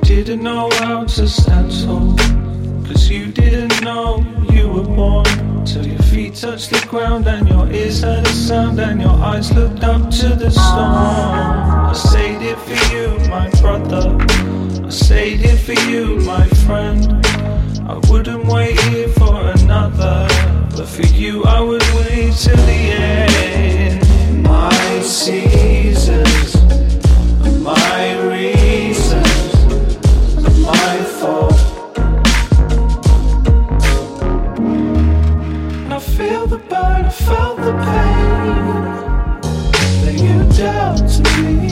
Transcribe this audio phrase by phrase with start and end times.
[0.00, 2.16] didn't know how to stand tall.
[2.86, 5.24] Cause you didn't know you were born.
[5.64, 9.52] Till your feet touched the ground and your ears heard a sound and your eyes
[9.52, 11.90] looked up to the storm.
[11.90, 14.16] I stayed here for you, my brother.
[14.84, 17.24] I stayed here for you, my friend.
[17.86, 20.28] I wouldn't wait here for another.
[20.76, 22.56] But for you, I would wait till
[37.12, 39.40] felt the pain
[40.02, 41.71] that you dealt to me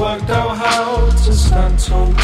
[0.00, 2.14] worked out how to stand tall.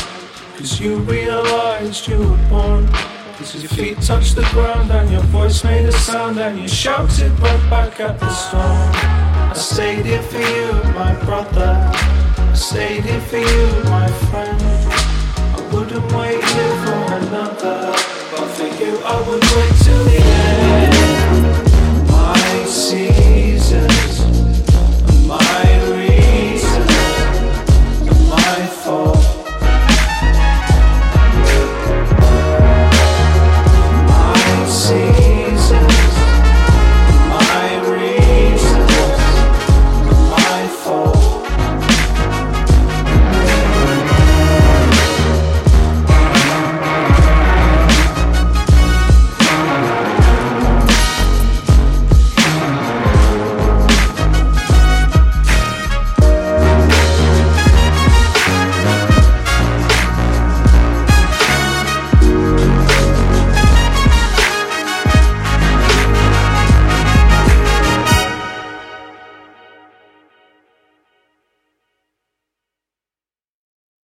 [0.56, 2.88] Cause you realized you were born.
[3.36, 7.30] Cause your feet touched the ground and your voice made a sound and you shouted
[7.38, 8.62] right back at the storm.
[8.62, 11.90] I stayed here for you, my brother.
[11.92, 14.55] I stayed here for you, my friend.